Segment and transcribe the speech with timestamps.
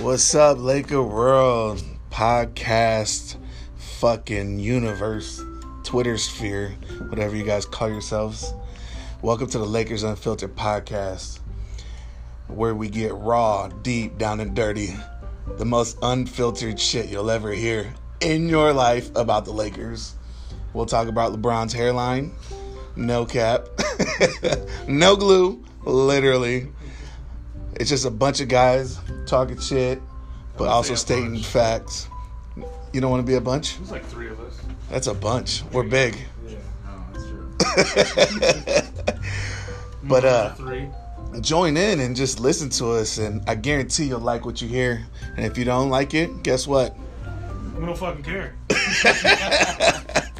[0.00, 3.36] What's up, Laker World podcast,
[3.76, 5.44] fucking universe,
[5.84, 6.70] Twitter sphere,
[7.08, 8.54] whatever you guys call yourselves?
[9.20, 11.40] Welcome to the Lakers Unfiltered podcast,
[12.48, 14.96] where we get raw, deep, down and dirty,
[15.58, 20.14] the most unfiltered shit you'll ever hear in your life about the Lakers.
[20.72, 22.32] We'll talk about LeBron's hairline,
[22.96, 23.68] no cap,
[24.88, 26.68] no glue, literally.
[27.74, 28.98] It's just a bunch of guys
[29.32, 30.02] talking shit,
[30.58, 31.46] but also stating bunch.
[31.46, 32.08] facts.
[32.92, 33.78] You don't want to be a bunch?
[33.78, 34.60] There's like three of us.
[34.90, 35.62] That's a bunch.
[35.72, 36.18] We're big.
[36.46, 39.08] Yeah, no, that's true.
[40.04, 40.88] But, uh, three.
[41.40, 45.06] Join in and just listen to us, and I guarantee you'll like what you hear.
[45.36, 46.94] And if you don't like it, guess what?
[47.78, 48.54] We don't fucking care.